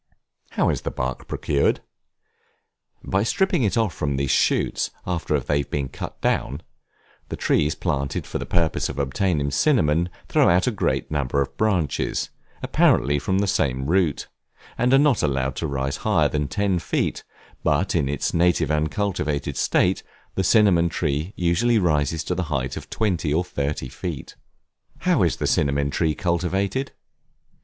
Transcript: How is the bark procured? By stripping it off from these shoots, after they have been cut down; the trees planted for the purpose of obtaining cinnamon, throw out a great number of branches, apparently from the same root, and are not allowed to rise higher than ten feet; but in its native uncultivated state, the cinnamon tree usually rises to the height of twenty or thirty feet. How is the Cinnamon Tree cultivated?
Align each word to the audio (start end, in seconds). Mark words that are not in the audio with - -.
How 0.53 0.69
is 0.69 0.81
the 0.81 0.89
bark 0.89 1.27
procured? 1.27 1.81
By 3.03 3.21
stripping 3.21 3.61
it 3.61 3.77
off 3.77 3.93
from 3.93 4.17
these 4.17 4.31
shoots, 4.31 4.89
after 5.05 5.39
they 5.39 5.59
have 5.59 5.69
been 5.69 5.89
cut 5.89 6.19
down; 6.21 6.61
the 7.29 7.35
trees 7.35 7.75
planted 7.75 8.25
for 8.25 8.39
the 8.39 8.47
purpose 8.47 8.89
of 8.89 8.97
obtaining 8.97 9.51
cinnamon, 9.51 10.09
throw 10.27 10.49
out 10.49 10.65
a 10.65 10.71
great 10.71 11.11
number 11.11 11.39
of 11.39 11.55
branches, 11.55 12.31
apparently 12.63 13.19
from 13.19 13.37
the 13.37 13.45
same 13.45 13.85
root, 13.85 14.27
and 14.75 14.91
are 14.91 14.97
not 14.97 15.21
allowed 15.21 15.55
to 15.57 15.67
rise 15.67 15.97
higher 15.97 16.27
than 16.27 16.47
ten 16.47 16.79
feet; 16.79 17.23
but 17.61 17.93
in 17.93 18.09
its 18.09 18.33
native 18.33 18.71
uncultivated 18.71 19.55
state, 19.55 20.01
the 20.33 20.43
cinnamon 20.43 20.89
tree 20.89 21.31
usually 21.35 21.77
rises 21.77 22.23
to 22.23 22.33
the 22.33 22.43
height 22.49 22.75
of 22.75 22.89
twenty 22.89 23.31
or 23.31 23.43
thirty 23.43 23.87
feet. 23.87 24.35
How 25.01 25.21
is 25.21 25.35
the 25.35 25.45
Cinnamon 25.45 25.91
Tree 25.91 26.15
cultivated? 26.15 26.91